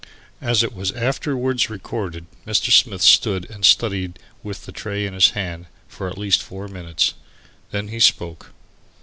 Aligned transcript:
As 0.41 0.63
it 0.63 0.73
was 0.73 0.91
afterwards 0.93 1.69
recorded, 1.69 2.25
Mr. 2.43 2.71
Smith 2.71 3.03
stood 3.03 3.47
and 3.51 3.63
"studied" 3.63 4.17
with 4.41 4.65
the 4.65 4.71
tray 4.71 5.05
in 5.05 5.13
his 5.13 5.29
hand 5.37 5.67
for 5.87 6.09
at 6.09 6.17
least 6.17 6.41
four 6.41 6.67
minutes. 6.67 7.13
Then 7.69 7.89
he 7.89 7.99
spoke. 7.99 8.49